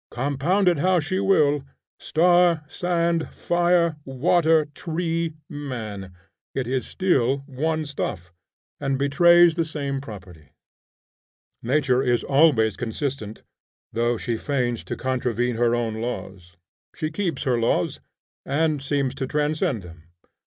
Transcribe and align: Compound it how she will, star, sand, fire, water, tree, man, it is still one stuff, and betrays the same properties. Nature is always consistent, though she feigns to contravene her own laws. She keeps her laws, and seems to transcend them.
Compound 0.09 0.67
it 0.67 0.79
how 0.79 0.99
she 0.99 1.19
will, 1.19 1.61
star, 1.99 2.63
sand, 2.67 3.29
fire, 3.29 3.97
water, 4.03 4.65
tree, 4.73 5.35
man, 5.47 6.11
it 6.55 6.67
is 6.67 6.87
still 6.87 7.43
one 7.45 7.85
stuff, 7.85 8.33
and 8.79 8.97
betrays 8.97 9.53
the 9.53 9.63
same 9.63 10.01
properties. 10.01 10.49
Nature 11.61 12.01
is 12.01 12.23
always 12.23 12.75
consistent, 12.75 13.43
though 13.93 14.17
she 14.17 14.37
feigns 14.37 14.83
to 14.85 14.97
contravene 14.97 15.57
her 15.57 15.75
own 15.75 15.93
laws. 16.01 16.57
She 16.95 17.11
keeps 17.11 17.43
her 17.43 17.59
laws, 17.59 17.99
and 18.43 18.81
seems 18.81 19.13
to 19.21 19.27
transcend 19.27 19.83
them. 19.83 20.05